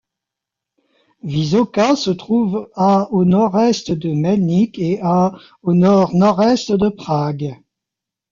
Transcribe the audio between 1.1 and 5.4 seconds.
Vysoká se trouve à au nord-est de Mělník et à